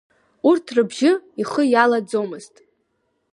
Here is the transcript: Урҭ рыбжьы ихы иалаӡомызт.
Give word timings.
Урҭ 0.49 0.65
рыбжьы 0.75 1.11
ихы 1.41 1.63
иалаӡомызт. 1.73 2.55